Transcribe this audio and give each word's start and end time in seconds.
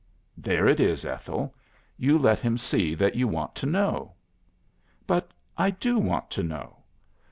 "There 0.35 0.67
it 0.67 0.79
is, 0.79 1.05
Ethel. 1.05 1.53
You 1.95 2.17
let 2.17 2.39
him 2.39 2.57
see 2.57 2.95
that 2.95 3.13
you 3.13 3.27
want 3.27 3.53
to 3.53 3.67
know." 3.67 4.13
"But 5.05 5.29
I 5.55 5.69
do 5.69 5.99
want 5.99 6.31
to 6.31 6.41
know. 6.41 6.77